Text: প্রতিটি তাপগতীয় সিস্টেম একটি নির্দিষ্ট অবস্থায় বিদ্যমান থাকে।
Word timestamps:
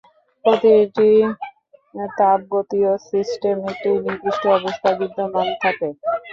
প্রতিটি 0.45 1.09
তাপগতীয় 2.13 2.91
সিস্টেম 3.09 3.57
একটি 3.71 3.89
নির্দিষ্ট 3.99 4.43
অবস্থায় 4.57 4.97
বিদ্যমান 4.99 5.47
থাকে। 5.63 5.87